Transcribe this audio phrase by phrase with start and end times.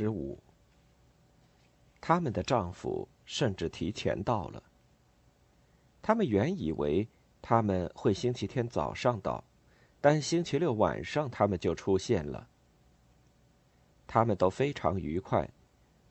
[0.00, 0.38] 十五，
[2.00, 4.62] 他们的丈夫甚至提前到了。
[6.00, 7.06] 他们原以为
[7.42, 9.44] 他们会星期天早上到，
[10.00, 12.48] 但星期六晚上他们就出现了。
[14.06, 15.46] 他们都非常愉快，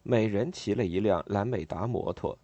[0.04, 2.38] 每人骑了一辆兰美达摩托，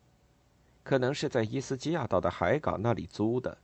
[0.81, 3.55] 可能是在伊斯基亚岛的海港那里租的。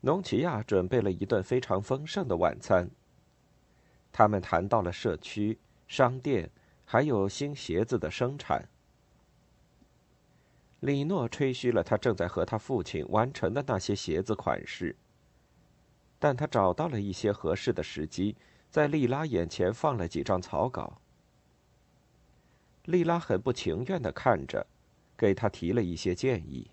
[0.00, 2.88] 农奇亚准备了一顿非常丰盛的晚餐。
[4.10, 6.50] 他们谈到了社区、商店，
[6.84, 8.68] 还有新鞋子的生产。
[10.80, 14.94] 李诺吹嘘了他正在和他父亲完成的那些鞋子款式，
[16.18, 18.36] 但他找到了一些合适的时机，
[18.70, 21.00] 在莉拉眼前放了几张草稿。
[22.84, 24.66] 莉拉很不情愿的看着，
[25.16, 26.70] 给他提了一些建议。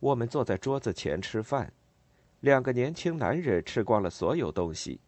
[0.00, 1.72] 我们坐在桌子前吃饭。
[2.40, 5.00] 两个年轻男人吃光了所有东西，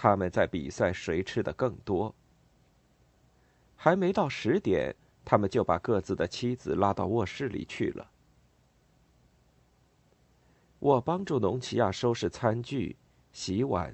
[0.00, 2.14] 他们在比赛谁吃的更多。
[3.74, 8.08] 还没到十点，他们就把各自的妻子拉到卧室里去了。
[10.78, 12.96] 我帮助农奇亚收拾餐具、
[13.32, 13.92] 洗碗，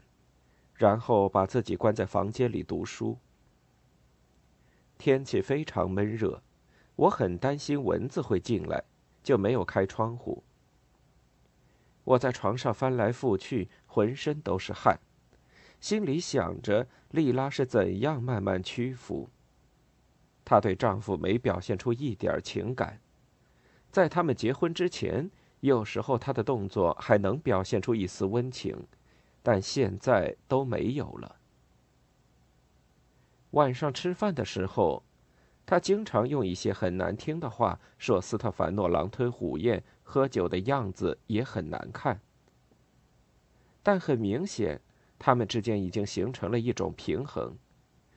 [0.74, 3.16] 然后把自己关在房间里读书。
[4.98, 6.42] 天气非常闷热，
[6.96, 8.84] 我很担心蚊子会进来，
[9.22, 10.44] 就没有开窗户。
[12.04, 15.00] 我在床上翻来覆去，浑身都是汗，
[15.84, 19.28] 心里想着莉拉是怎样慢慢屈服。
[20.42, 22.98] 她对丈夫没表现出一点情感，
[23.90, 25.30] 在他们结婚之前，
[25.60, 28.86] 有时候她的动作还能表现出一丝温情，
[29.42, 31.36] 但现在都没有了。
[33.50, 35.02] 晚上吃饭的时候。
[35.66, 42.20] 他经常用一些很难听的话说斯特凡诺狼吞虎咽，喝酒的样子也很难看。
[43.82, 44.82] 但很明显，
[45.18, 47.56] 他们之间已经形成了一种平衡，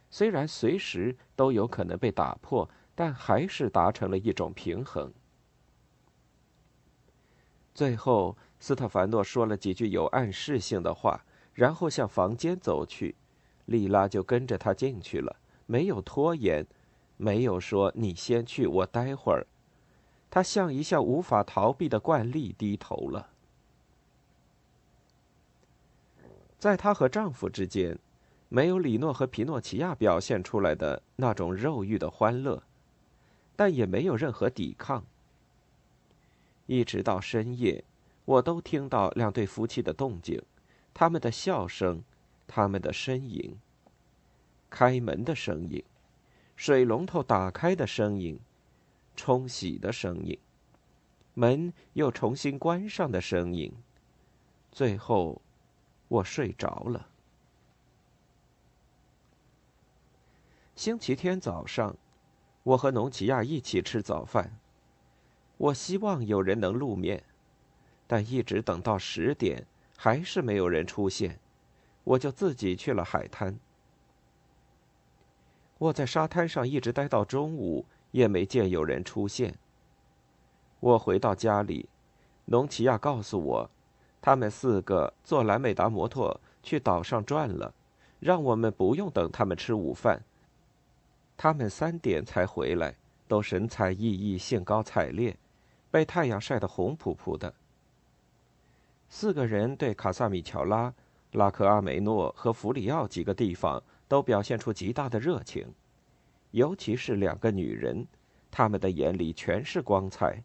[0.09, 5.13] 虽然随时都有可能被打破，但还是达成了一种平衡。
[7.74, 13.16] 最后，斯特凡诺说了几句有暗示性的话，然后向房间走去，
[13.66, 15.35] 莉拉就跟着他进去了，
[15.66, 16.66] 没有拖延。
[17.19, 19.47] 没有说你先去，我待会儿。
[20.29, 23.29] 他像一向无法逃避的惯例低头了。
[26.57, 27.97] 在她和丈夫之间，
[28.50, 32.63] 没有李诺和皮诺奇亚表现出来的那种肉欲的欢乐，
[33.56, 35.03] 但也没有任何抵抗。
[36.66, 37.84] 一直到深夜，
[38.25, 40.41] 我都听到两对夫妻的动静，
[40.94, 42.01] 他们的笑声，
[42.47, 43.57] 他们的呻吟，
[44.69, 45.84] 开门的声音。
[46.56, 48.40] 水龙头打开的声音，
[49.16, 50.38] 冲洗的声音，
[51.35, 53.72] 门又重新关上的声音，
[54.72, 55.41] 最后，
[56.07, 57.07] 我睡着了。
[60.75, 61.95] 星期天早上，
[62.63, 64.57] 我和农奇亚一起吃早饭。
[65.57, 67.23] 我希望有人能露面，
[68.06, 69.66] 但一直等到十点，
[69.97, 71.40] 还是没有人出现，
[72.03, 73.57] 我就自己去了海滩。
[75.79, 79.55] 我在沙滩上一直待到中午，也没见有人出现。
[80.79, 81.90] 我回到家里，
[82.46, 83.72] 农奇亚告诉我，
[84.22, 87.73] 他们四个坐蓝美达摩托去岛上转了，
[88.19, 90.22] 让我们不用等他们吃午饭。
[91.35, 92.96] 他们三点才回来，
[93.28, 95.35] 都神采奕奕、兴高采烈，
[95.91, 97.53] 被太阳晒得红扑扑的。
[99.09, 100.93] 四个人对卡萨米乔拉、
[101.31, 103.81] 拉克阿梅诺和弗里奥几个地方。
[104.09, 105.67] 都表现出极大的热情，
[106.52, 108.08] 尤其是两个女人，
[108.49, 110.41] 她们的眼里全是光彩。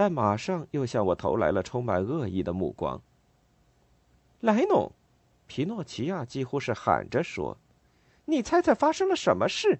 [0.00, 3.02] 但马上又向我投来了充满恶意的目光。
[4.40, 4.90] 莱农，
[5.46, 7.58] 皮诺奇亚几乎是喊着说
[8.24, 9.78] ：“你猜猜发生了什么事？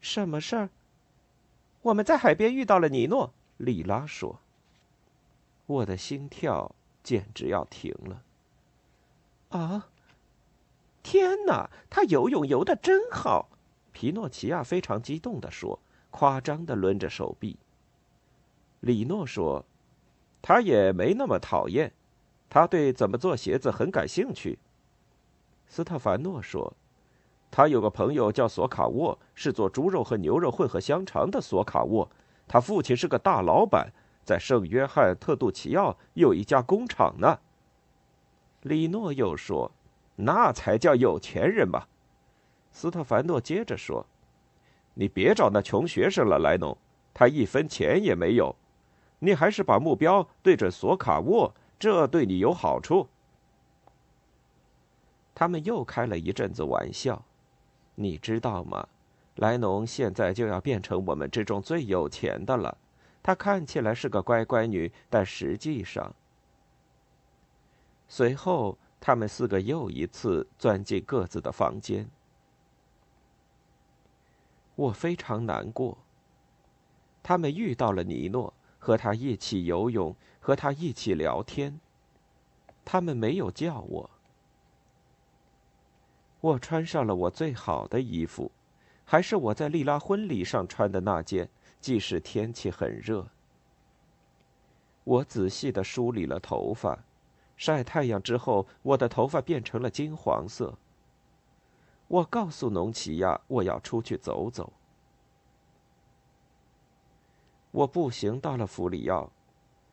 [0.00, 0.70] 什么事儿？”
[1.82, 3.34] 我们在海边遇到了尼诺。
[3.56, 4.38] 莉拉说
[5.66, 8.22] ：“我的心跳简直要停了。”
[9.58, 9.88] 啊！
[11.02, 13.48] 天哪，他游泳游的真好！
[13.90, 15.80] 皮诺奇亚非常激动地说，
[16.12, 17.58] 夸张地抡着手臂。
[18.80, 19.64] 李诺说
[20.42, 21.92] ：“他也没那么讨厌，
[22.48, 24.58] 他对怎么做鞋子很感兴趣。
[25.66, 26.72] 斯特凡诺说
[27.50, 32.08] ：“他有个朋友叫索卡沃，是做猪肉和牛肉混合香肠的索卡沃。
[32.46, 33.92] 他父亲是个大老板，
[34.24, 37.40] 在圣约翰特杜奇奥有一家工厂呢。”
[38.62, 39.72] 里诺又说
[40.14, 41.86] ：“那才叫有钱人嘛。”
[42.70, 44.06] 斯特凡诺接着说
[44.94, 46.76] ：“你别找那穷学生了，莱农，
[47.14, 48.54] 他一分钱也没有。
[49.18, 53.08] 你还是把目标对准索卡沃，这对你有好处。”
[55.34, 57.22] 他们又开了一阵子玩笑，
[57.94, 58.88] 你知道吗？
[59.34, 62.78] 莱农现在就要变成我们之中最有钱的了。
[63.22, 66.14] 她看起来是个乖乖女，但实际上……
[68.08, 72.08] 随后，他们四个又一次钻进各自的房间。
[74.74, 75.98] 我非常难过。
[77.22, 78.54] 他们遇到了尼诺，
[78.86, 81.80] 和他一起游泳，和他一起聊天。
[82.84, 84.10] 他们没有叫我。
[86.40, 88.52] 我穿上了我最好的衣服，
[89.04, 91.48] 还是我在丽拉婚礼上穿的那件，
[91.80, 93.26] 即使天气很热。
[95.02, 96.96] 我仔细的梳理了头发。
[97.56, 100.78] 晒太阳之后，我的头发变成了金黄色。
[102.06, 104.72] 我告诉农奇亚，我要出去走走。
[107.76, 109.30] 我步行到了弗里奥，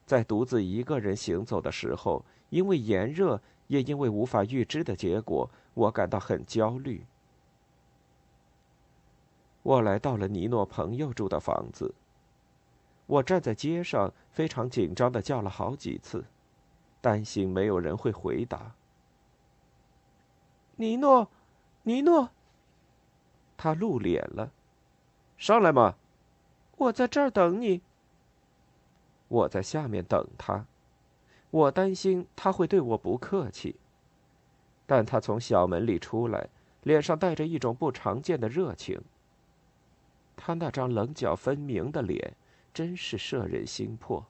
[0.05, 7.05] 在独自一个人行走的时候，因为炎热，也因为无法预知的结果，我感到很焦虑。
[9.63, 11.93] 我来到了尼诺朋友住的房子。
[13.05, 16.23] 我站在街上，非常紧张的叫了好几次。
[17.01, 18.75] 担心没有人会回答。
[20.77, 21.27] 尼诺，
[21.81, 22.29] 尼诺，
[23.57, 24.53] 他露脸了，
[25.37, 25.95] 上来嘛，
[26.83, 27.81] 我在这儿等你。
[29.27, 30.65] 我在下面等他，
[31.49, 33.75] 我担心他会对我不客气，
[34.85, 36.49] 但他从小门里出来，
[36.83, 39.01] 脸上带着一种不常见的热情。
[40.35, 42.33] 他那张棱角分明的脸，
[42.73, 44.25] 真是摄人心魄。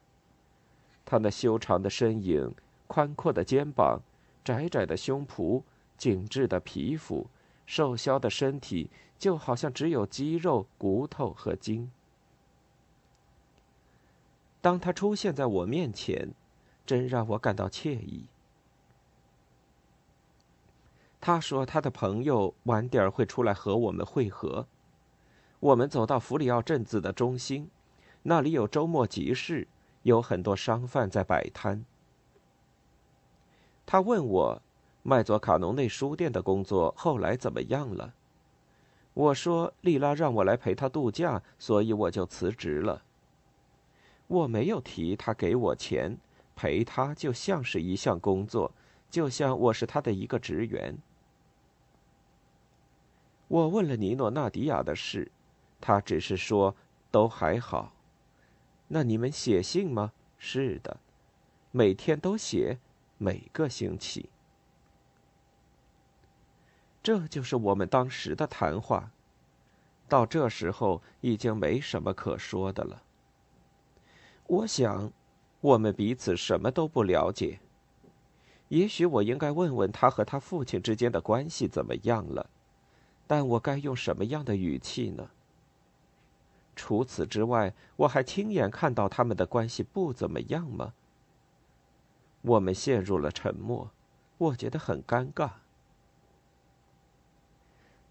[1.05, 2.53] 他那修长的身影。
[2.85, 4.01] 宽阔的肩膀，
[4.43, 5.63] 窄窄的胸脯，
[5.97, 7.25] 紧致的皮肤，
[7.65, 11.89] 瘦削的身体，就好像只有肌肉、骨头和筋。
[14.63, 16.29] 当他出现在我面前，
[16.85, 18.27] 真让我感到惬意。
[21.19, 24.65] 他说他的朋友晚点会出来和我们会合。
[25.59, 27.69] 我们走到弗里奥镇子的中心，
[28.21, 29.67] 那里有周末集市，
[30.03, 31.83] 有很多商贩在摆摊。
[33.85, 34.61] 他问我，
[35.01, 38.13] 麦佐卡农内书店的工作后来怎么样了？
[39.13, 43.01] 我说，丽拉让我来陪她度假，所以我就辞职了。
[44.33, 46.17] 我没有提他给我钱，
[46.55, 48.71] 陪他就像是一项工作，
[49.07, 50.97] 就像我是他的一个职员。
[53.47, 55.31] 我问了尼诺纳迪亚的事，
[55.79, 56.75] 他只是说
[57.11, 57.93] 都还好。
[58.87, 60.13] 那你们写信吗？
[60.39, 60.97] 是的，
[61.71, 62.79] 每天都写。
[63.19, 64.27] 每个星期，
[67.01, 69.11] 这就是我们当时的谈话。
[70.09, 73.01] 到这时候，已经没什么可说的了。
[74.47, 75.11] 我想，
[75.61, 77.59] 我们彼此什么都不了解。
[78.69, 82.49] 也许我应该问问他和他父亲之间的关系怎么样了，
[83.27, 85.29] 但我该用什么样的语气呢？
[86.75, 90.93] 除此之外，我还亲眼看到他们的关系不怎么样吗？
[92.41, 93.91] 我们陷入了沉默，
[94.37, 95.51] 我觉得很尴尬。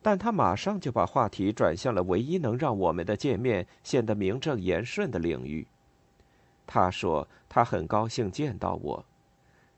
[0.01, 5.67] 但他马上就把话题转向了唯一能让我们的见面显得名正言顺的领域。
[6.67, 9.05] 他说他很高兴见到我，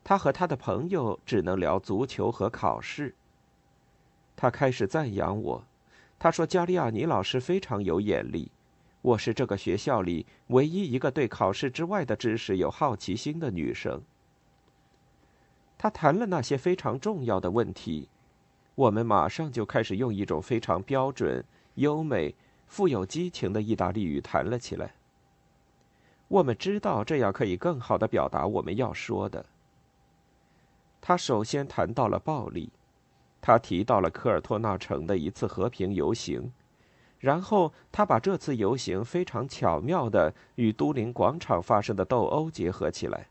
[0.04, 3.14] 他和他的朋友只能聊足球和考试。
[4.36, 5.64] 他开始赞扬我，
[6.18, 8.50] 他说加利亚尼老师非常有眼力，
[9.02, 14.02] 我是这个学校里唯一一个对考试之外的知识有好奇心的女生。
[15.76, 18.08] 他谈了那些非常重要的问题，
[18.74, 22.34] 我们马上就开始用一种非常标准、优美、
[22.66, 24.94] 富有激情的意大利语谈了起来。
[26.28, 29.44] 我们知道这样可以更好的表达我们要说的。
[31.00, 32.70] 他首先谈到了暴力，
[33.40, 36.50] 他提到了科尔托纳城的一次和平游行，
[37.18, 43.28] 然后他把这次游行非常巧妙的与都灵广场发生的斗殴结合起来。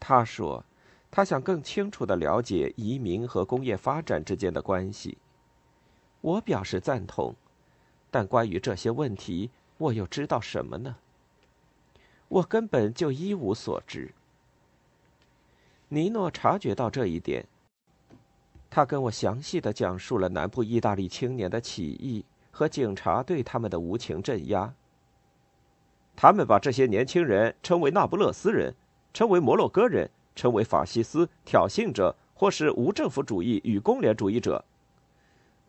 [0.00, 0.64] 他说
[1.10, 5.18] ：“他想更清楚的了解移民和工业发展之间的关系。”
[6.22, 7.34] 我表示赞同，
[8.10, 10.96] 但关于这些问题，我又知道什么呢？
[12.28, 14.12] 我根本就一无所知。
[15.88, 17.46] 尼诺察觉到这一点。
[18.68, 24.74] 他跟我详细的讲述了南部意大利青年的起义和警察对他们的无情镇压。
[26.16, 28.74] 他们把这些年轻人称为那不勒斯人，
[29.12, 34.64] 称为摩洛哥人，称为法西斯挑衅者，或是无政府主义与公联主义者。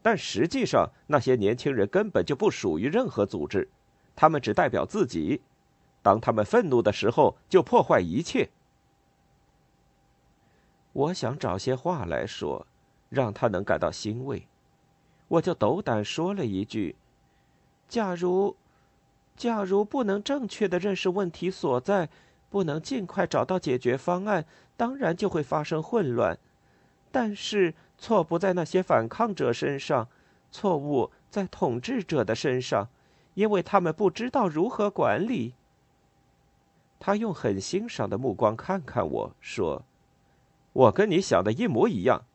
[0.01, 3.69] 但实际上，那些年轻人根本就不属于任何组织，
[4.17, 5.39] 他们只代表自己。
[6.01, 8.49] 当他们愤怒的时候，就破坏一切。
[10.91, 12.67] 我想找些话来说，
[13.09, 14.45] 让他能感到欣慰，
[15.29, 16.97] 我就斗胆说了一句
[17.87, 18.57] ：“假如……”
[19.37, 22.09] 假如不能正确的认识问题所在，
[22.49, 24.43] 不能尽快找到解决方案，
[24.75, 26.39] 当然就会发生混乱。
[27.11, 30.07] 但是错不在那些反抗者身上，
[30.49, 32.89] 错误在统治者的身上，
[33.37, 35.53] 因为他们不知道如何管理。
[36.97, 39.85] 他用很欣赏的目光看看我说
[40.73, 42.25] ：“我跟你想的一模一样。”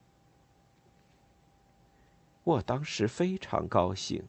[2.44, 4.22] 我当时非常高兴。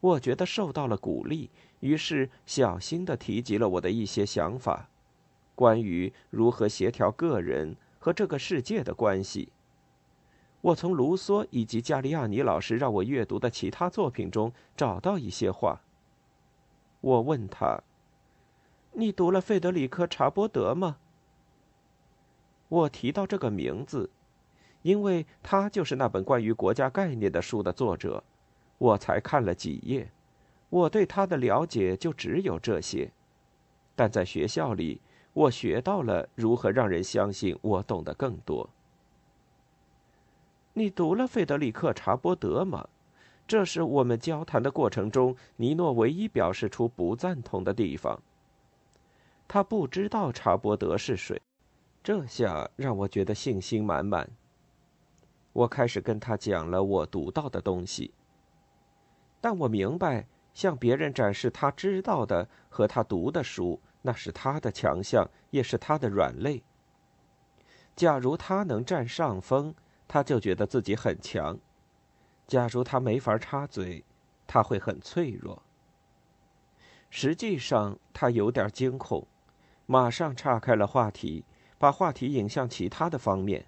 [0.00, 4.88] 我觉得受到了鼓励，于是小心的提及了我的一些想法，
[5.54, 9.52] 关于如何协调个人和这个世界的关系。
[10.60, 15.80] 我从卢梭以及加利亚尼老师让我阅读的其他作品中找到一些话。
[17.00, 17.80] 我问他
[18.92, 20.96] ：“你读了费德里克·查波德吗？”
[22.68, 24.10] 我提到这个名字，
[24.82, 28.22] 因为他就是那本关于国家概念的书的作者。
[28.78, 30.10] 我才看了几页，
[30.68, 33.10] 我对他的了解就只有这些，
[33.96, 35.00] 但在学校里，
[35.32, 38.68] 我学到了如何让人相信我懂得更多。
[40.78, 42.88] 你读了费德里克·查波德吗？
[43.48, 48.22] 这是我们交谈的过程中，尼诺唯一表示出不赞同的地方。
[49.48, 51.42] 他不知道查波德是谁，
[52.00, 54.30] 这下让我觉得信心满满。
[55.52, 58.12] 我开始跟他讲了我读到的东西。
[59.40, 66.62] 但我明白，向别人展示他知道的和他读的书，那是他的强项，也是他的软肋。
[67.96, 69.74] 假如他能占上风，
[70.08, 71.56] 他就觉得自己很强；
[72.46, 74.02] 假如他没法插嘴，
[74.46, 75.62] 他会很脆弱。
[77.10, 79.26] 实际上，他有点惊恐，
[79.86, 81.44] 马上岔开了话题，
[81.78, 83.66] 把话题引向其他的方面。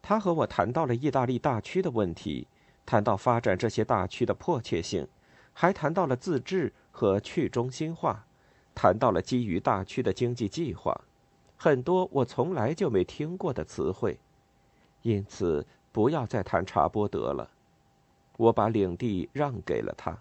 [0.00, 2.46] 他和我谈到了意大利大区的问题。
[2.88, 5.08] 谈到发展这些大区的迫切性，
[5.52, 8.24] 还谈到了自治和去中心化，
[8.76, 10.96] 谈到了基于大区的经济计划，
[11.56, 14.20] 很多我从来就没听过的词汇，
[15.06, 17.48] 因此不要再谈查波德了。
[18.38, 20.18] 我把领地让给了他。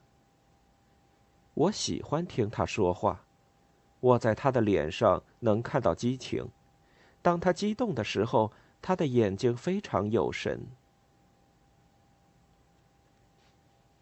[1.55, 3.25] 我喜欢听他说话，
[3.99, 6.47] 我在他的脸上能看到激情，
[7.23, 10.67] 当他激动的时候，他的眼睛非常有神。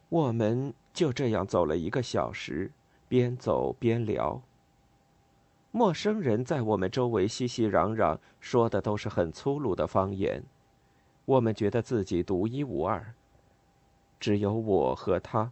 [0.09, 2.69] 我们就这样走了一个小时，
[3.07, 4.41] 边走边聊。
[5.71, 10.43] 陌生人在我们周围熙熙攘攘，说的都是很粗鲁的方言。
[11.25, 13.13] 我们觉得自己独一无二，
[14.19, 15.51] 只有我和他，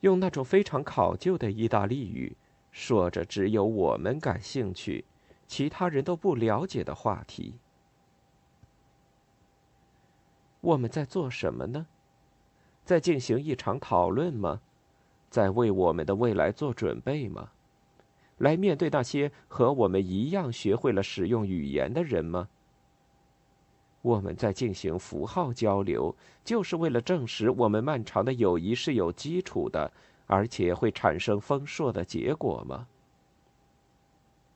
[0.00, 2.36] 用那种非常考究的意大利语，
[2.70, 5.04] 说着只有我们感兴趣、
[5.46, 7.54] 其他人都不了解的话题。
[10.60, 11.86] 我们在做什么呢？
[12.84, 14.60] 在进行一场讨论吗？
[15.28, 17.50] 在为我们的未来做准备吗？
[18.38, 22.48] 来面对那些和我们一样学会了使用语言的人吗？
[24.02, 29.90] 我们在进行符号交流，就是为了证实我们漫长的友谊是有基础的，
[30.26, 32.86] 而且会产生丰硕的结果吗？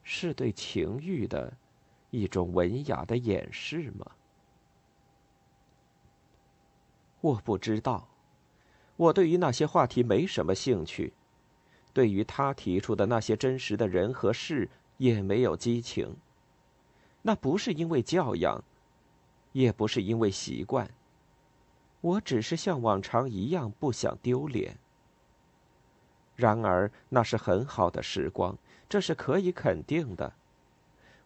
[0.02, 1.52] 是对情欲的
[2.10, 4.06] 一种文雅的掩饰吗？
[7.20, 8.08] 我不知道。
[8.96, 11.12] 我对于那些话题没什么兴趣，
[11.92, 16.16] 对于他提出的那些真实的人和事也没有激情。
[17.22, 18.62] 那不是因为教养，
[19.56, 20.86] 也不是因为习惯。
[22.02, 24.76] 我只是像往常一样不想丢脸。
[26.34, 30.34] 然而那是很好的时光，这是可以肯定的。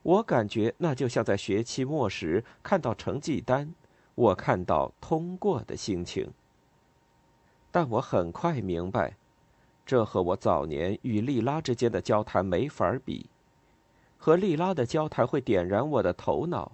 [0.03, 3.75] 我感觉那就像在学期末时看到成绩单，
[4.15, 6.31] 我看到通过的心情。
[7.73, 9.17] 但我很快明白，
[9.85, 13.27] 这和我早年与莉拉之间的交谈没法比。
[14.17, 16.73] 和莉拉的交谈会点燃我的头脑，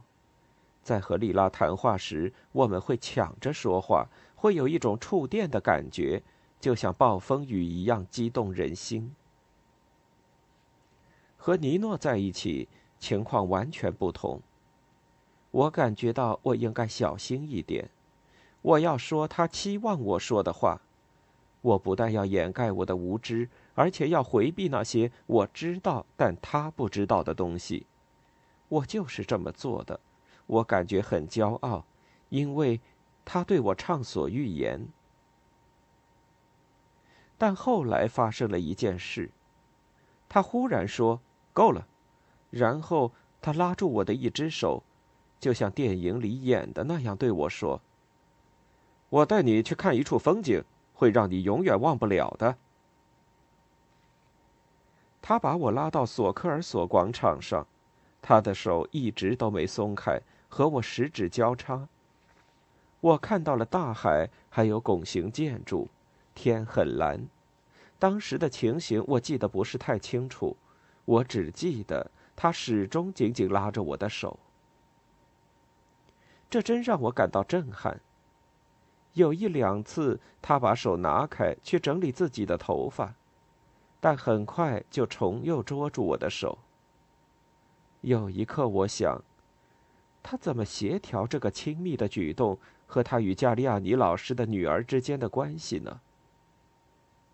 [0.86, 6.22] 在和莉拉谈话时，我们会抢着说话，会有一种触电的感觉，
[6.60, 9.12] 就像暴风雨一样激动人心。
[11.36, 12.68] 和尼诺在一起，
[13.00, 14.40] 情况完全不同。
[15.50, 17.90] 我感觉到我应该小心一点，
[18.62, 20.80] 我要说他期望我说的话。
[21.62, 27.86] 我不但要掩盖我的无知，而且要回避那些我知道但他不知道的东西。
[28.68, 29.98] 我就是这么做的，
[30.46, 31.84] 我感觉很骄傲，
[32.28, 32.80] 因为
[33.24, 34.88] 他对我畅所欲言。
[37.38, 39.30] 但后来发生了一件事，
[40.28, 41.20] 他忽然说
[41.52, 41.86] ：“够了。”
[42.50, 43.12] 然后
[43.42, 44.82] 他拉住我的一只手，
[45.38, 47.82] 就像电影里演的那样对我说
[49.10, 52.56] ：“我带你去看一处风景，会让你永远忘不了的。”
[55.20, 57.66] 他把我拉到索科尔索广场上，
[58.22, 60.22] 他的手一直都没松开，
[60.56, 61.86] 和我十指交叉。
[63.00, 65.86] 我看到了大海，还有拱形建筑。
[66.34, 67.28] 天很蓝，
[67.98, 70.56] 当时的情形我记得不是太清楚，
[71.04, 74.38] 我只记得他始终紧紧拉着我的手。
[76.48, 78.00] 这真让我感到震撼。
[79.12, 83.14] 有一两次，他把手拿开去整理自己的头发，
[84.00, 86.56] 但很快就重又捉住我的手。
[88.00, 89.22] 有一刻，我想，
[90.28, 96.00] 他怎么协调这个亲密的举动和他与加利亚尼老师的女儿之间的关系呢？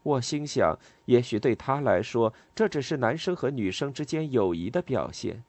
[0.03, 5.43] 我心想，也许对他来说，这只是男生和女生之间友谊的表现。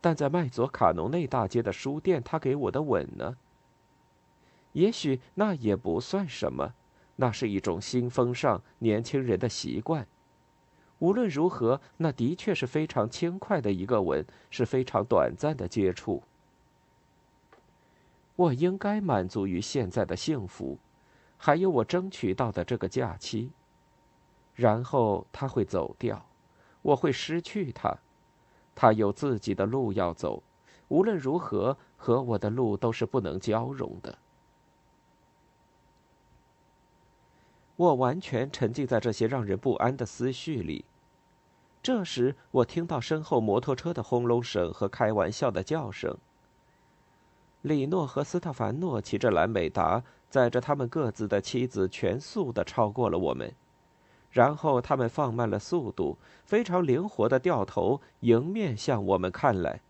[0.00, 3.36] 但在麦佐卡农内大街的书店，他给我的吻呢？
[4.72, 6.72] 也许那也不算什么，
[7.16, 10.06] 那是一种新风尚年轻人的习惯。
[10.98, 16.22] 无论如何，那的确是非常轻快的一个吻，是非常短暂的接触。
[18.34, 20.78] 我应该满足于现在的幸福。
[21.38, 23.50] 还有我争取到的这个假期，
[24.54, 26.24] 然后他会走掉，
[26.80, 27.94] 我会失去他，
[28.74, 30.42] 他有自己的路要走，
[30.88, 34.16] 无论如何和我的路都是不能交融的。
[37.76, 40.84] 我完全沉浸在这些让人不安的思绪里。
[41.82, 46.16] 这时，我听到身后摩托车的轰隆声和开玩笑的叫声。
[47.62, 50.02] 李诺和斯特凡诺骑着兰美达。
[50.28, 53.54] 载着他们各自的妻子，全速的超过了我们，
[54.32, 59.80] 然后他们放慢了速度，非常灵活的掉头迎面向我们看来。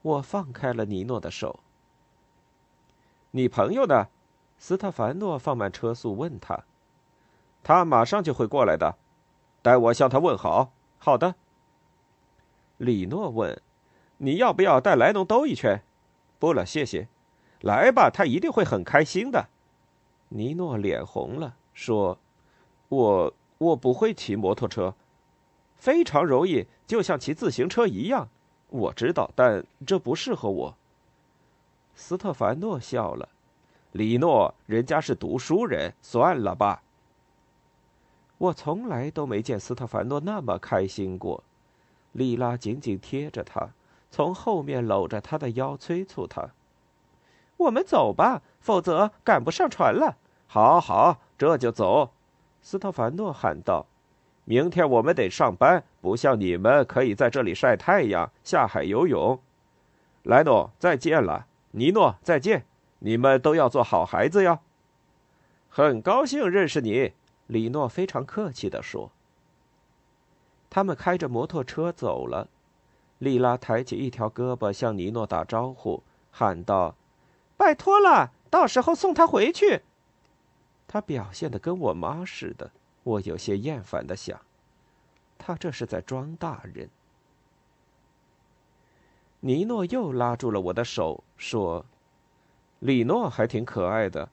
[0.00, 1.58] 我放开了尼诺的手。
[3.32, 4.06] 你朋友呢？
[4.58, 6.64] 斯特凡诺放慢车速问他。
[7.64, 8.96] 他马上就会过来的，
[9.62, 10.72] 代我向他问好。
[10.98, 11.34] 好的。
[12.76, 13.60] 李诺问
[14.18, 15.82] ：“你要不要带莱农兜一圈？”
[16.38, 17.08] 不了，谢谢。
[17.62, 19.48] 来吧，他一定会很开心的。
[20.28, 22.18] 尼诺脸红了，说
[22.90, 24.94] ：“我我不会骑摩托车，
[25.74, 28.28] 非常容易，就像骑自行车一样。
[28.68, 30.76] 我知道，但这不适合我。”
[31.94, 33.30] 斯特凡诺笑了
[33.92, 36.82] ：“李诺，人家是读书人，算了吧。”
[38.44, 41.42] 我从来都没见斯特凡诺那么开心过。
[42.12, 43.70] 莉拉紧紧贴着他，
[44.10, 46.50] 从后面搂着他的腰，催促他
[47.56, 52.10] ：“我们走吧，否则赶不上船了。”好好，这就走。”
[52.60, 53.86] 斯特凡诺喊道
[54.44, 59.40] ，“明天我们得上班，不像你们可以在这里晒太阳、下海游泳。”
[60.22, 61.46] 莱诺，再见了。
[61.72, 62.66] 尼诺，再见。
[62.98, 64.60] 你们都要做好孩子呀。
[65.68, 67.12] 很高兴认识你，
[67.46, 69.10] 李诺非常客气地说。
[70.70, 72.48] 他们开着摩托车走了。
[73.18, 76.02] 莉拉抬起一条胳膊向尼诺打招呼，
[76.32, 76.96] 喊道
[77.56, 79.82] ：“拜托了，到时候送他回去。”
[80.88, 82.70] 他表现的跟我妈似的，
[83.04, 84.40] 我有些厌烦的想，
[85.38, 86.90] 他这是在装大人。
[89.40, 91.86] 尼诺又拉住了我的手，说
[92.80, 94.28] ：“李诺还挺可爱的，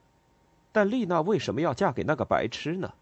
[0.71, 2.93] 但丽娜为什么要嫁给那个白痴呢？”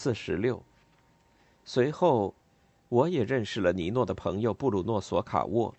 [0.00, 0.62] 四十六。
[1.62, 2.32] 随后，
[2.88, 5.74] 我也认识了尼诺的朋友布鲁诺·索卡沃。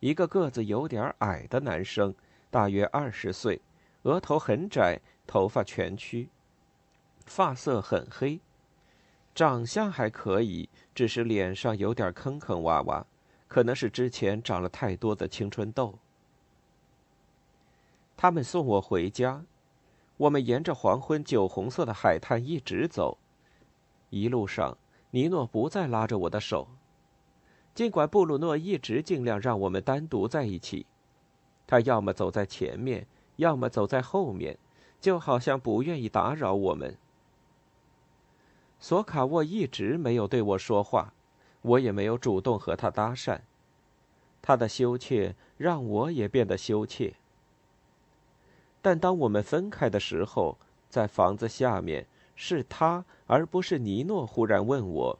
[0.00, 2.14] 一个个子有点矮的男生，
[2.50, 3.60] 大约二十岁，
[4.04, 6.30] 额头很窄，头发全曲，
[7.26, 8.40] 发色很黑，
[9.34, 13.04] 长相还可以，只是脸上有点坑坑洼洼，
[13.46, 15.98] 可能是之前长了太多的青春痘。
[18.16, 19.44] 他们送我回家，
[20.16, 23.18] 我们沿着黄昏酒红色的海滩一直走，
[24.10, 24.76] 一路上，
[25.10, 26.68] 尼诺不再拉着我的手。
[27.74, 30.86] 尽管布鲁诺一直尽量让我们单独在一起，
[31.66, 34.58] 他要么走在前面，要么走在后面，
[35.00, 36.96] 就好像不愿意打扰我们。
[38.78, 41.12] 索卡沃一直没有对我说话，
[41.62, 43.40] 我也没有主动和他搭讪。
[44.40, 47.14] 他的羞怯让我也变得羞怯。
[48.80, 50.56] 但当我们分开的时候，
[50.88, 55.18] 在房子下面，是他而不是尼诺忽然问我：“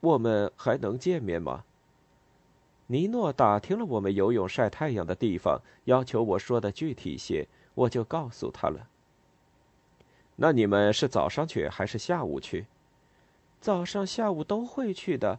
[0.00, 1.64] 我们还能见面吗？”
[2.86, 8.88] 尼诺打听了我们游泳晒太阳的地方，要求我说的具体些，我就告诉他了。
[10.36, 12.66] 那你们是早上去还是下午去？
[13.60, 15.38] 早上、下午都会去的。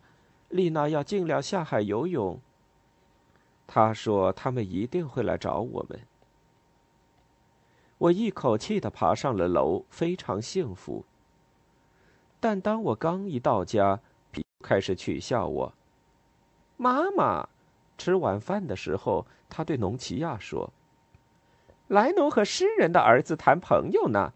[0.49, 2.39] 丽娜要尽量下海游泳。
[3.65, 5.99] 他说他们一定会来找我们。
[8.01, 11.05] 我一口气的爬上了楼，非常幸福。
[12.39, 13.99] 但当我刚一到家，
[14.31, 15.73] 皮开始取笑我。
[16.77, 17.47] 妈妈，
[17.99, 20.73] 吃晚饭的时候，他对农奇亚说
[21.89, 24.33] ：“莱农和诗人的儿子谈朋友呢。”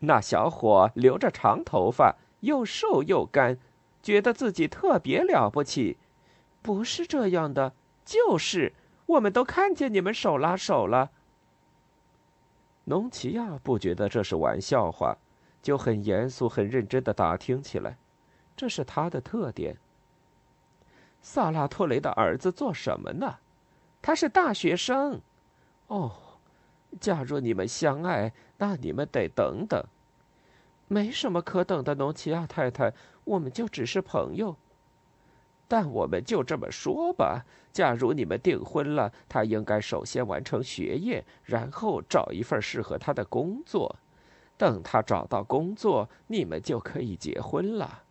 [0.00, 3.56] 那小伙留着长头发，又瘦又干，
[4.02, 5.98] 觉得自己特别了不起。
[6.62, 7.74] 不是这样的，
[8.04, 8.72] 就是，
[9.06, 11.12] 我们都看见你们手拉手了。
[12.88, 15.16] 农奇亚不觉得这是玩笑话，
[15.60, 17.96] 就很严肃、很认真的打听起来，
[18.56, 19.76] 这是他的特点。
[21.20, 23.38] 萨拉托雷的儿子做什么呢？
[24.00, 25.20] 他是大学生。
[25.88, 26.12] 哦。
[27.00, 29.84] 假如你们相爱，那你们得等等。
[30.86, 32.94] 没什么可等的，农奇亚太太，
[33.24, 34.56] 我们就只是朋友。
[35.68, 37.44] 但我们就这么说吧：
[37.76, 43.94] 假如你们订婚了，他应该首先完成学业，然后找一份适合他的工作。
[44.56, 48.04] 等他找到工作，你们就可以结婚了。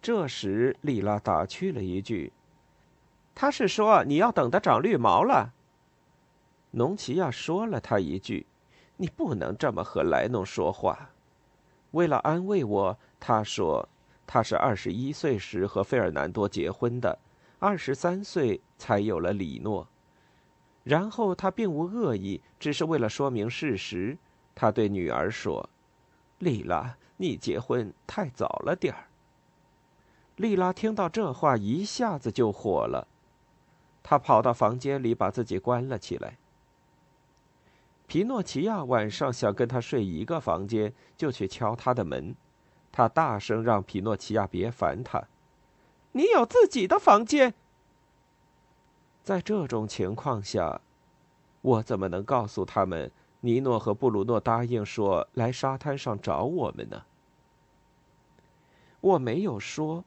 [0.00, 2.32] 这时，丽拉打趣了一句
[3.36, 5.52] ：“他是说你要等他长绿毛了。”
[6.72, 8.46] 农奇亚说了他一句
[8.96, 11.10] ：“你不能这么和莱农说话。”
[11.92, 13.86] 为了安慰我，他说
[14.26, 17.18] ：“他是二十一岁时和费尔南多结婚的，
[17.58, 19.88] 二十三岁才有了里诺。”
[20.84, 24.16] 然后他并无恶意，只是为了说明事实，
[24.54, 25.68] 他对女儿说
[26.38, 29.04] ：“丽拉，你结婚太早了点儿。”
[30.36, 33.06] 丽拉听到这话，一下子就火了，
[34.02, 36.38] 她跑到房间里，把自己关了起来。
[38.06, 42.34] 皮诺奇亚晚上想跟他睡一个房间，就去敲他的门。
[42.90, 45.22] 他大声让皮诺奇亚别烦他
[46.18, 47.54] ：“你有自己的房间。”
[49.22, 50.80] 在这种情况下，
[51.62, 57.04] 我怎么能告诉他们尼诺和布鲁诺答应说来沙滩上找我们呢？
[59.00, 60.04] 我没有说。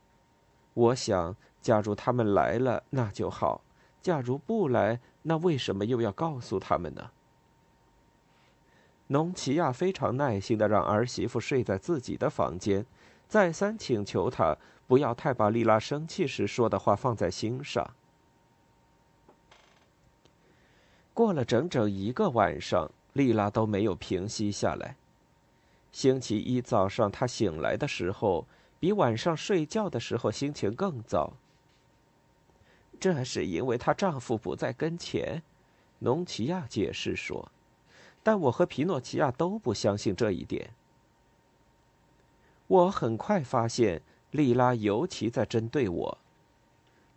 [0.74, 3.62] 我想，假如他们来了，那就好；
[4.02, 7.12] 假如不来，那为什么又要告诉他们呢？
[9.08, 12.86] 农奇亚非常耐心的让儿媳妇睡在自己的房间，
[13.28, 14.58] 再三请求她
[14.92, 17.96] 不要太把丽拉生气时说的话放在心上。
[21.14, 24.98] 过了整整一个晚上，丽拉都没有平息下来。
[25.94, 28.46] 星期一早上，她醒来的时候，
[28.82, 31.32] 比晚上睡觉的时候心情更糟。
[33.00, 35.42] 这是因为她丈夫不在跟前，
[36.00, 37.50] 农奇亚解释说。
[38.22, 40.72] 但我和皮诺奇亚都不相信这一点。
[42.68, 44.02] 我很快发现，
[44.32, 46.18] 莉拉尤其在针对我。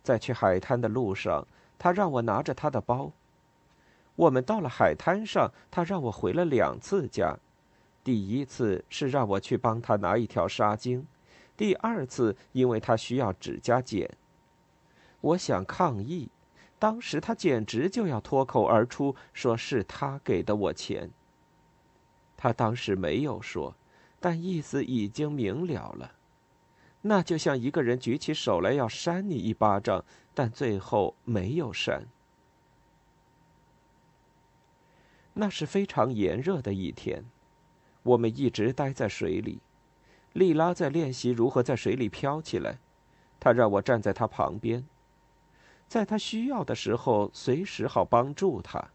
[0.03, 1.47] 在去海滩的路上，
[1.79, 3.11] 她让我拿着她的包。
[4.15, 7.37] 我们到了海滩上，她让我回了两次家。
[8.03, 11.03] 第一次是让我去帮她拿一条纱巾，
[11.57, 14.09] 第二次因为她需要指甲剪。
[15.21, 16.29] 我想抗议。
[16.77, 21.09] 当时他简直就要脱口而出，说是他给的我钱。
[22.35, 23.73] 他当时没有说，
[24.19, 26.11] 但意思已经明了了。
[27.07, 32.07] 那就像一个人举起手来要扇你一巴掌，但最后没有扇。
[35.33, 37.23] 那是非常炎热的一天，
[38.01, 39.59] 我们一直待在水里。
[40.33, 42.79] 莉拉在练习如何在水里飘起来，
[43.39, 44.83] 她让我站在她旁边。
[45.87, 48.89] 在她需要的时候，随时好帮助她。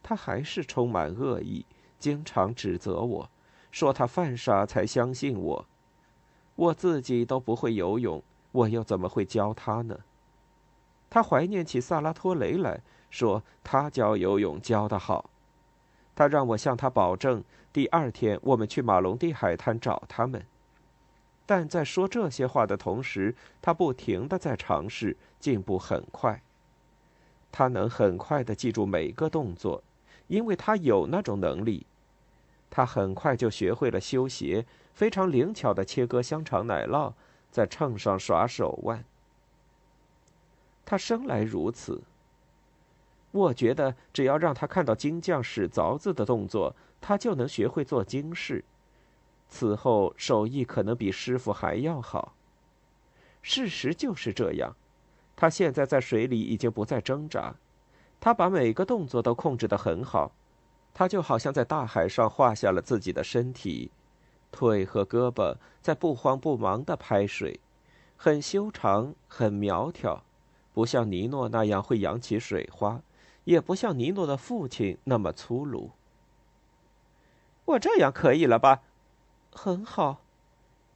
[0.00, 1.66] 他还是充满恶意，
[1.98, 3.30] 经常指责我，
[3.72, 5.66] 说他犯傻才相信我。
[6.54, 9.98] 我自己都不会游泳，我又怎么会教他呢？
[11.08, 15.30] 他怀念起萨拉托雷来说，他教游泳教得好。
[16.14, 20.44] 他让我向他保证，第二天我们去马龙地海滩找他们。
[21.44, 26.42] 但在说这些话的同时，他不停的在尝试，进步很快。
[27.50, 29.82] 他能很快的记住每个动作，
[30.28, 31.86] 因为他有那种能力。
[32.74, 37.12] 他很快就学会了修鞋，非常灵巧的切割香肠奶酪，
[37.50, 39.04] 在秤上耍手腕。
[40.86, 42.00] 他生来如此。
[43.30, 48.64] 我觉得只要让他看到金匠使凿子的动作，他就能学会做金饰。
[49.50, 52.32] 此后手艺可能比师傅还要好。
[53.42, 54.74] 事实就是这样。
[55.36, 57.54] 他现在在水里已经不再挣扎，
[58.18, 60.32] 他把每个动作都控制得很好。
[60.94, 63.90] 他就好像在大海上画下了自己的身体，
[64.50, 67.60] 腿和胳膊在不慌不忙地拍水，
[68.16, 70.22] 很修长，很苗条，
[70.74, 73.00] 不像尼诺那样会扬起水花，
[73.44, 75.90] 也不像尼诺的父亲那么粗鲁。
[77.64, 78.82] 我这样可以了吧？
[79.52, 80.20] 很好，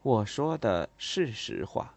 [0.02, 1.94] 我说的是实话。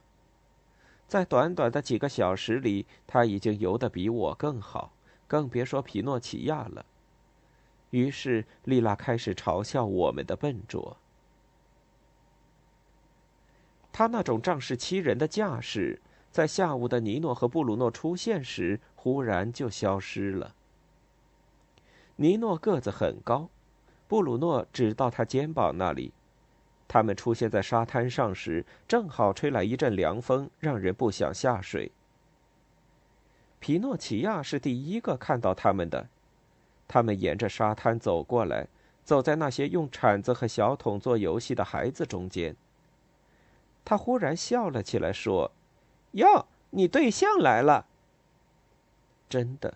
[1.07, 4.93] 在短短的几个小时里，他已经游得比我更好，
[5.27, 6.85] 更别说皮诺奇亚了。
[7.91, 10.97] 于是，丽拉开始嘲笑我们的笨拙。
[13.91, 15.99] 他那种仗势欺人的架势，
[16.31, 20.55] 在下午的尼诺和布鲁诺出现时，忽然就消失了。
[22.15, 23.49] 尼诺个子很高，
[24.07, 26.13] 布鲁诺只到他肩膀那里。
[26.87, 31.91] 他们出现在沙滩上时，正好吹来一阵凉风，让人不想下水。
[33.59, 36.07] 皮诺奇亚是第一个看到他们的。
[36.89, 38.67] 他们沿着沙滩走过来，
[39.05, 42.55] 走在那些用铲子和小桶做游戏的孩子中间。
[43.85, 45.51] 他忽然笑了起来，说
[46.13, 47.85] ：“哟，你对象来了。”
[49.29, 49.75] 真的，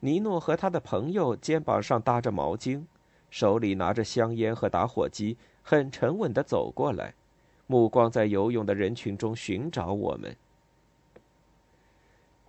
[0.00, 2.84] 尼诺和他的朋友肩膀上搭着毛巾，
[3.30, 7.14] 手里拿着香烟和打火机，很沉稳的走过来，
[7.66, 10.36] 目光在游泳的人群中寻找我们。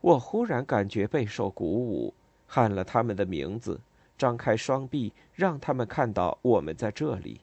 [0.02, 2.14] 我忽然感觉备受鼓舞。
[2.48, 3.80] 喊了他们的名字，
[4.18, 7.42] 张开双臂，让他们看到我们在这里。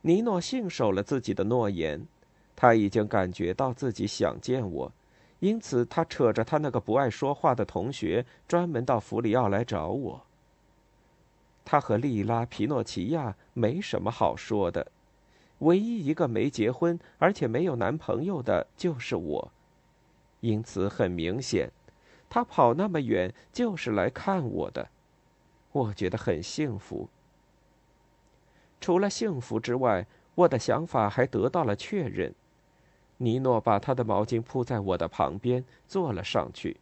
[0.00, 2.04] 尼诺信守了自己的诺言，
[2.56, 4.92] 他已经感觉到自己想见我，
[5.38, 10.22] 因此他扯着他那个不爱说话的同学，专门到弗里奥来找我。
[11.64, 14.90] 他和莉拉·皮诺奇亚没什么好说的，
[15.60, 19.52] 唯一一个没结婚而且没有男朋友的就是我，
[20.40, 21.70] 因此很明显。
[22.34, 24.88] 他跑那么远就是来看我的，
[25.70, 27.10] 我觉得很幸福。
[28.80, 32.34] 除了幸福之外，我的想法还得到了确认。
[33.18, 36.78] 尼诺把他的毛巾铺在我的旁边，坐了上去，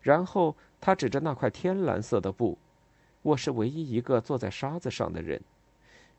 [0.00, 2.56] 然后他指着那块天蓝色的布，
[3.22, 5.42] 我是唯一一个坐在沙子上的人，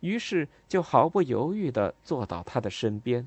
[0.02, 3.26] 于是就毫不犹豫地坐到他的身边。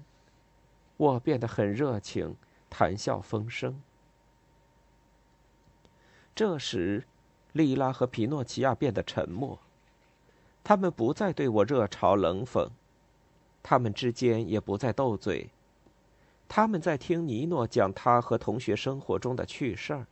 [0.99, 2.37] 我变得很热情，
[2.69, 3.81] 谈笑风生。
[6.37, 7.03] 这时，
[7.55, 9.59] 莉拉和皮诺奇亚变得沉默。
[10.62, 12.68] 他们不再对我热嘲冷讽，
[13.62, 15.49] 他们之间也不再斗嘴。
[16.46, 20.07] 他们在听尼诺讲他和同学生活中的趣事儿。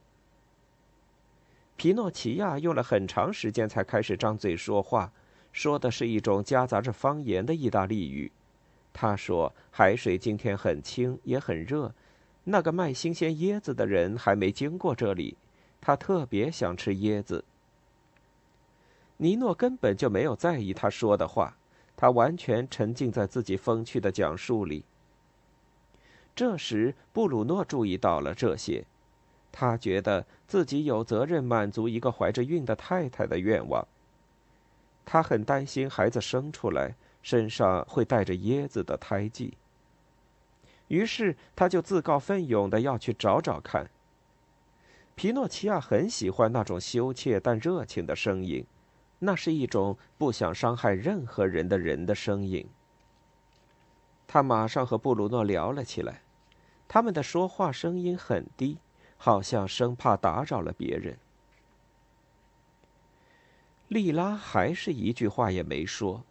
[1.76, 5.12] 皮诺奇亚用了很长时间才开始张嘴说话，
[5.52, 8.32] 说的是一种夹杂着方言的意大利语。
[8.94, 11.92] 他说：“海水今天很清，也很热。
[12.44, 15.36] 那个卖新鲜椰子的人还没经过这里。”
[15.84, 17.44] 他特别想吃椰子。
[19.18, 21.58] 尼诺根本就没有在意他说的话，
[21.94, 24.82] 他完全沉浸在自己风趣的讲述里。
[26.34, 28.86] 这时，布鲁诺注意到了这些，
[29.52, 33.86] 他觉得自己有责任满足一个怀着孕的太太的愿望。
[35.04, 39.52] 他很担心孩子生出来身上会带着椰子的胎记，
[40.88, 43.90] 于是他就自告奋勇的要去找找看。
[45.14, 48.66] 皮诺奇亚很喜欢那种羞怯但热情的声音，
[49.20, 52.66] 那是一种不想伤害任何人的人的声音。
[54.26, 56.22] 他马上和布鲁诺聊了起来，
[56.88, 58.78] 他们的说话声音很低，
[59.16, 61.16] 好像生怕打扰了别人。
[63.86, 66.24] 莉拉还是一句话也没说，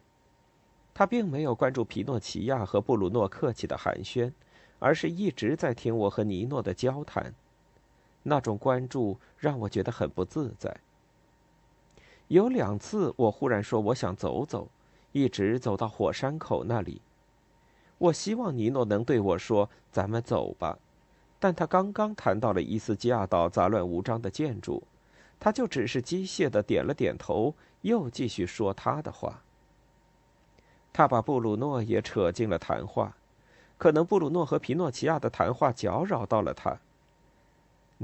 [0.92, 4.30] 她并没有关注皮诺奇亚和布鲁诺客气的寒暄，
[4.78, 7.32] 而是一直在听我和尼诺的交谈。
[8.24, 10.76] 那种关注让我觉得很不自在。
[12.28, 14.68] 有两次，我忽然说我想走走，
[15.12, 17.00] 一直走到火山口那里。
[17.98, 20.76] 我希望尼诺能对我说：“咱们走吧。”
[21.38, 24.82] 但他刚刚谈到了伊斯基亚岛杂乱无章的建筑，
[25.38, 29.42] 他就只是机械的点了点头，又继续说他的话。
[30.92, 33.14] 他把布鲁诺也扯进了谈话，
[33.76, 36.78] 可能布鲁诺和皮诺奇亚的谈话搅扰到了他。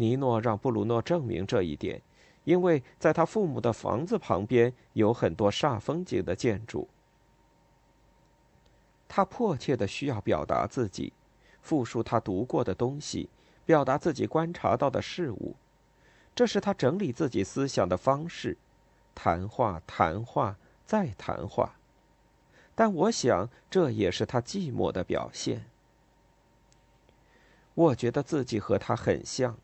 [0.00, 2.00] 尼诺让布鲁诺证明这一点，
[2.44, 6.88] 因为在他父母的房子旁边有很多煞风景的建筑。
[9.06, 11.12] 他迫切的需要表达自己，
[11.60, 13.28] 复述他读过的东西，
[13.66, 15.54] 表达自己观察到的事物，
[16.34, 18.56] 这是他整理自己思想的方式。
[19.14, 21.74] 谈话，谈话，再谈话。
[22.74, 25.66] 但我想，这也是他寂寞的表现。
[27.74, 29.58] 我觉得自己和他很像，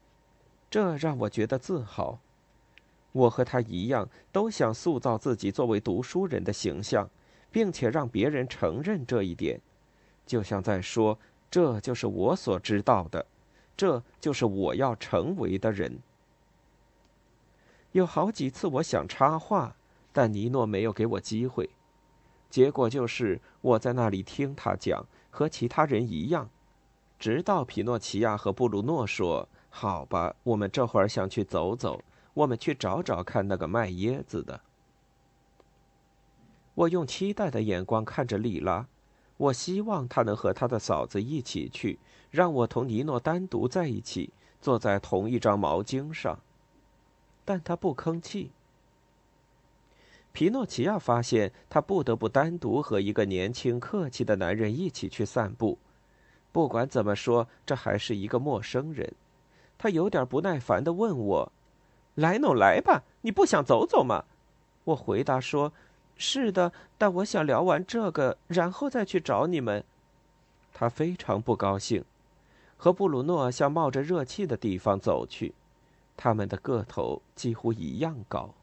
[0.71, 2.19] 这让我觉得自豪。
[3.13, 7.09] 我和他一样，都想塑造自己作为读书人的形象，
[7.51, 9.59] 并且让别人承认这一点，
[10.27, 11.19] 就像在说
[11.51, 13.25] ：“这就是我所知道的，
[13.75, 15.99] 这就是我要成为的人。”
[17.93, 19.75] 有好几次我想插话，
[20.13, 21.71] 但尼诺没有给我机会。
[22.51, 26.51] 结果就是我在那里听他讲，和其他人一样，
[27.19, 34.59] 直到皮诺奇亚和布鲁诺说：“好吧，我们这会儿想去走走，我们去找找看那个卖椰子的。”
[36.73, 38.87] 我用期待的眼光看着莉拉，
[39.37, 41.99] 我希望她能和她的嫂子一起去，
[42.31, 46.39] 让我同尼诺单独在一起，坐在同一张毛巾上。
[47.45, 48.53] 但他不吭气。
[50.33, 55.77] 皮诺奇亚发现他不得不单独和一个年轻客气的男人一起去散步。
[56.51, 59.13] 不管怎么说，这还是一个陌生人。
[59.79, 61.53] 他有点不耐烦的问我
[62.17, 64.25] ：“来，弄来吧，你不想走走吗？”
[64.85, 65.73] 我回答说
[66.17, 69.85] ：“是的，但我想聊完这个，然后再去找你们。”
[70.73, 72.05] 他非常不高兴，
[72.77, 75.55] 和布鲁诺向冒着热气的地方走去。
[76.17, 78.55] 他们的个头几乎一样高。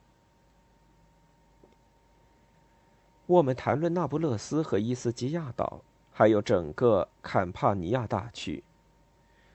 [3.26, 8.64] 我们谈论那不勒斯和伊斯基亚岛，还有整个坎帕尼亚大区，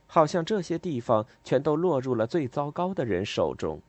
[0.09, 3.81] 好像这些地方全都落入了最糟糕的人手中，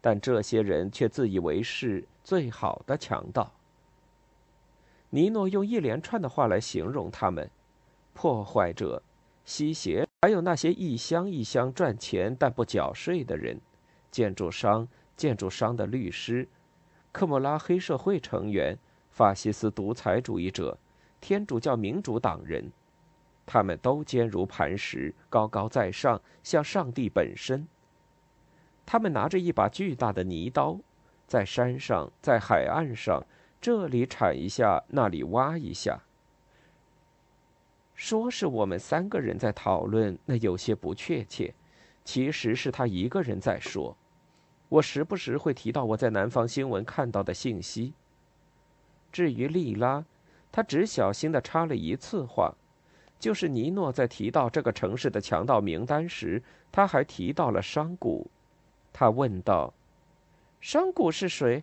[0.00, 3.52] 但这些人却自以为是最好的强盗。
[5.10, 7.50] 尼诺用一连串的话来形容他们：
[8.14, 9.02] 破坏者、
[9.44, 10.06] 吸血。
[10.22, 13.60] 还有那些一箱一箱赚钱但不缴税的人，
[14.10, 16.48] 建筑商、建筑商的律师，
[17.12, 18.76] 科莫拉黑社会成员、
[19.10, 20.76] 法西斯独裁主义者、
[21.20, 22.70] 天主教民主党人，
[23.48, 27.66] 他们都坚如磐石，高高在上，像上帝本身。
[28.84, 30.78] 他们拿着一把巨大的泥刀，
[31.26, 33.24] 在山上，在海岸上，
[33.58, 36.02] 这里铲一下，那里挖一下。
[37.94, 41.54] 说是我们三个人在讨论，那有些不确切。
[42.04, 43.96] 其实是他一个人在说。
[44.68, 47.94] 我时不时会提到我在南方新闻看到的信息。
[49.10, 50.04] 至于莉拉，
[50.52, 52.54] 他只小心的插了一次话，
[53.18, 58.24] 就是尼诺在提到这个城市的强盗名单时，他还提到了商贾。
[58.92, 59.74] 他问道
[60.60, 61.62] ：“商贾是谁？”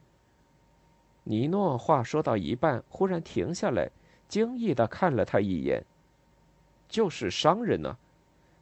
[1.24, 3.90] 尼诺话说到一半，忽然停下来，
[4.28, 5.84] 惊异的看了他一眼。
[6.88, 7.98] 就是商人呢，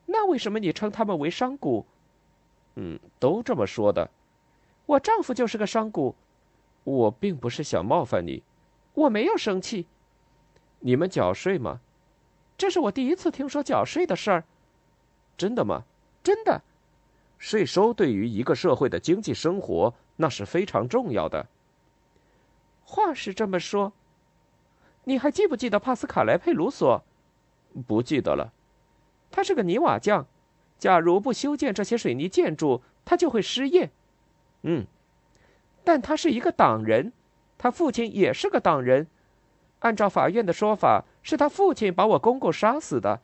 [0.05, 1.83] 那为什么你称他们为商贾？
[2.75, 4.09] 嗯，都这么说的。
[4.85, 6.15] 我丈夫就是个商贾，
[6.83, 8.43] 我并不是想冒犯你，
[8.93, 9.87] 我没有生气。
[10.79, 11.81] 你们缴税吗？
[12.57, 14.43] 这是我第一次听说缴税的事儿。
[15.37, 15.83] 真的吗？
[16.23, 16.61] 真的。
[17.37, 21.47] 税收对于一个社会的经济生活那是非常重要的。
[22.85, 23.91] 话是这么说。
[25.05, 27.03] 你还记不记得帕斯卡莱佩鲁索？
[27.87, 28.53] 不记得了，
[29.31, 30.25] 他是个泥瓦匠。
[30.77, 33.89] 假如不修建这些水泥建筑，他就会失业。
[34.61, 34.85] 嗯，
[35.83, 37.11] 但他是一个党人，
[37.57, 39.07] 他父亲也是个党人。
[39.79, 43.21] 按照法院的说法，是他父亲把我公公杀死的。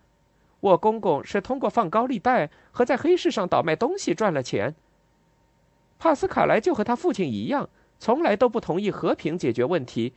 [0.61, 4.73] 我公公是通过放高利贷和在黑市上倒卖东西赚了钱。
[5.97, 10.13] 帕斯卡莱就和他父亲一样，从来都不同意和平解决问题，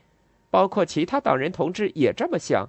[0.50, 2.68] 包括其他党人同志也这么想。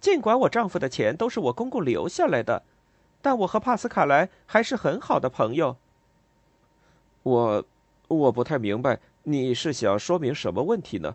[0.00, 2.62] 尽管我丈夫的钱都是我公公留下来的，
[3.20, 5.76] 但我和帕斯卡莱还是很好的朋友。
[7.22, 7.64] 我，
[8.08, 11.14] 我不太明白你是想说明什么问题呢？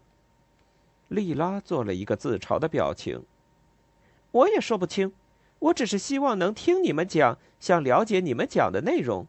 [1.07, 3.23] 莉拉做了一个自嘲的表情。
[4.31, 5.13] 我也说不清，
[5.59, 9.27] 我只是希望能听你们讲，想了解你们讲的内容。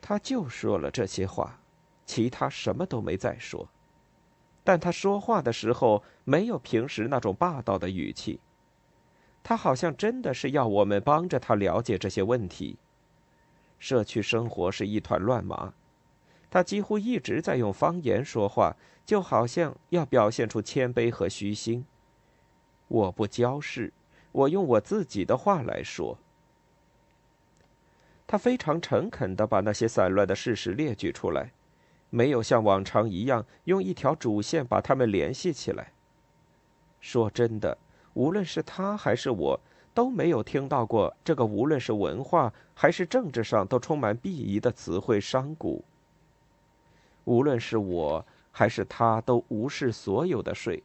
[0.00, 1.58] 他就说了这些话，
[2.04, 3.68] 其他什么都没再说。
[4.62, 8.40] 但他说话的时候没有平时那种霸道的语气，
[9.42, 12.76] 他好像真的是要我们帮着他了解这些问题。
[13.78, 15.74] 社区生活是一团乱麻，
[16.56, 21.84] 他几乎一直在用方言说话，就好像要表现出谦卑和虚心。
[22.88, 23.92] 我不教事，
[24.32, 26.16] 我用我自己的话来说。
[28.26, 31.52] 他非常诚恳地把那些散乱的事实列举出来，
[32.08, 35.92] 没有像往常一样用一条主线把它们联系起来。
[37.02, 37.76] 说真的，
[38.14, 39.60] 无论是他还是我，
[39.92, 45.84] 都没有听到过这个无论是文化还是政治上都充满鄙夷的词汇“商贾”。
[47.26, 50.82] 无论是我还是他，都无视所有的税。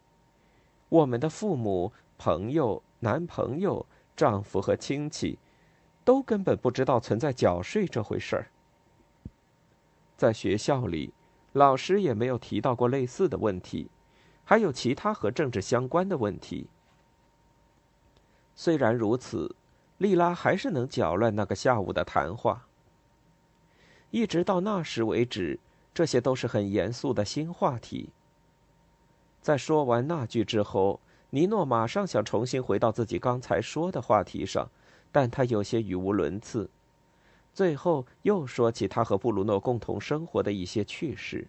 [0.89, 3.85] 我们的父母、朋友、男朋友、
[4.15, 5.39] 丈夫和亲戚，
[6.03, 8.47] 都根本不知道存在缴税这回事儿。
[10.17, 11.13] 在学校里，
[11.53, 13.89] 老师也没有提到过类似的问题，
[14.43, 16.67] 还有其他和政治相关的问题。
[18.55, 19.55] 虽然如此，
[19.99, 22.67] 莉拉还是能搅乱那个下午的谈话。
[24.09, 25.57] 一直到那时为止，
[25.93, 28.09] 这些都是很严肃的新话题。
[29.41, 30.99] 在说完那句之后，
[31.31, 34.69] 尼诺马上想重新回到自己刚才说的话题上，
[35.11, 36.69] 但他有些语无伦次。
[37.53, 41.47] 最后又说起他和布鲁诺共同生活的一些趣事。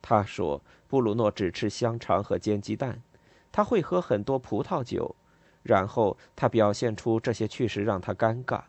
[0.00, 3.02] 他说，布鲁诺只吃香肠和煎鸡蛋，
[3.50, 5.16] 他会喝很多葡萄酒，
[5.62, 8.62] 然后他表现出这些趣事让他尴尬。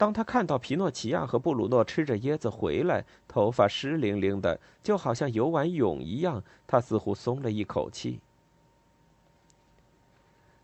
[0.00, 8.18] 当他看到皮诺奇亚和布鲁诺吃着椰子回来，头发湿淋淋的，就好像游完泳一样，他似乎松了一口气。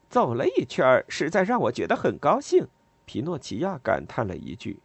[0.09, 2.67] 走了一圈，实在让我觉得很高兴。
[3.05, 4.79] 皮诺奇亚感叹了一句，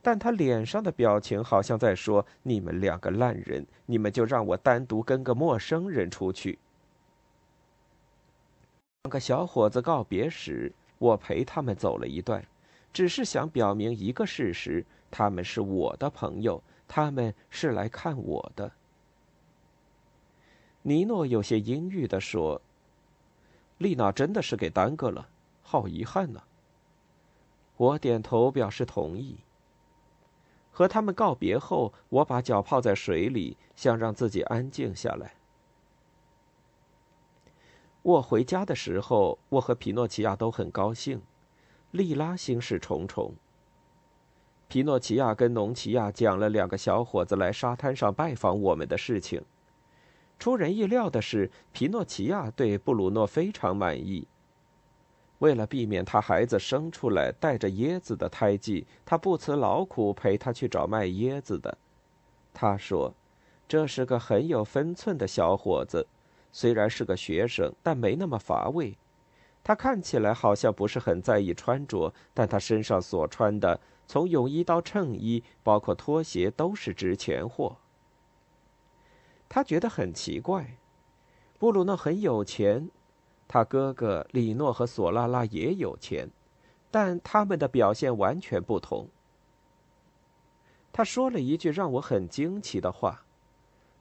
[0.00, 6.60] 但他脸上的表情好像在说：“你们两个烂人，你们就让我单独跟个陌生人出去。”
[9.02, 12.46] 两个小伙子告别时，我陪他们走了一段。
[12.94, 18.70] 只是想表明一个事实：他们是我的朋友，他们是来看我的。
[20.82, 22.62] 尼诺有些阴郁地说
[23.78, 25.28] ：“丽娜真的是给耽搁了，
[25.60, 26.44] 好遗憾呢。”
[27.76, 29.38] 我点头表示同意。
[30.70, 35.34] 和他们告别后，我把脚泡在水里，想让自己安静下来。
[38.02, 41.20] 我回家的时候，我和皮诺奇亚都很高兴。
[41.94, 43.32] 莉拉心事重重。
[44.66, 49.40] 皮诺奇亚跟农奇亚讲了两个小伙子来沙滩上拜访我们的事情。
[50.36, 54.26] 出人意料的是，皮诺奇亚对布鲁诺非常满意。
[55.38, 61.78] 为了避免他孩子生出来带着椰子的胎记，他不辞劳苦陪他去找卖椰子的。
[62.52, 63.14] 他说
[63.68, 66.04] ：“这是个很有分寸的小伙子，
[66.50, 68.98] 虽然是个学生，但没那么乏味。”
[69.64, 77.78] 他看起来好像不是很在意穿着，但他身上所穿的，从泳衣到衬衣，包括拖鞋，都是值钱货。
[79.48, 80.76] 他觉得很奇怪，
[81.58, 82.90] 布鲁诺很有钱，
[83.48, 86.28] 他哥哥里诺和索拉拉也有钱，
[86.90, 89.08] 但他们的表现完全不同。
[90.92, 93.24] 他说了一句让我很惊奇的话，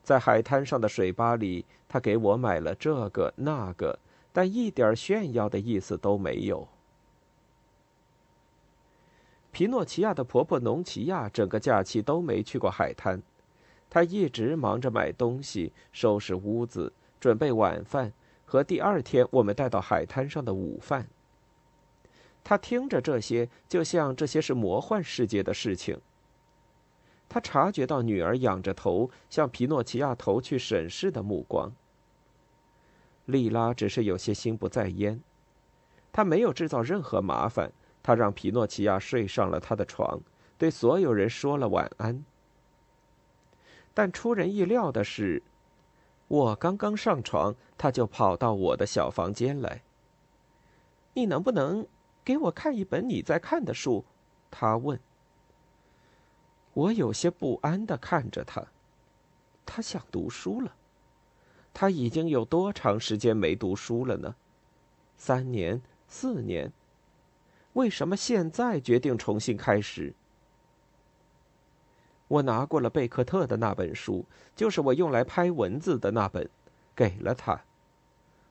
[0.03, 3.97] 在海滩上的水吧里，他给我买了这个那个。
[4.33, 6.67] 但一点炫耀的意思都没有。
[9.51, 13.21] 皮诺奇亚的婆婆农奇亚整个假期都没去过海滩，
[13.87, 18.11] 她一直忙着买东西、收拾屋子、准备晚饭
[18.43, 21.07] 和第二天我们带到海滩上的午饭。
[22.43, 26.01] 她听着这些，就像这些是魔幻世界的事情。
[27.29, 31.71] 她察觉到女儿仰着头向皮诺奇亚投去审视的目光。
[33.25, 35.21] 莉拉只是有些心不在焉，
[36.11, 37.71] 她没有制造任何麻烦。
[38.01, 40.19] 她让皮诺奇亚睡上了他的床，
[40.57, 42.23] 对所有人说了晚安。
[43.93, 45.41] 但出人意料的是，
[46.27, 49.81] 我刚刚上床，他就跑到我的小房间来。
[51.13, 51.87] 你能不能
[52.25, 54.03] 给我看一本你在看的书？
[54.51, 54.99] 他问。
[56.73, 58.65] 我有些不安的看着他，
[59.65, 60.75] 他想读书了。
[61.73, 64.35] 他已经有多长时间没读书了呢？
[65.17, 66.71] 三年、四年？
[67.73, 70.13] 为什么现在决定重新开始？
[72.27, 76.47] 我拿过了贝克特的那本书，就是我用来拍文字的那本，
[76.95, 77.61] 给了他。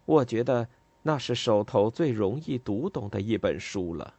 [0.04, 0.68] 我觉得
[1.02, 4.14] 那是手头最容易读懂的一本书了。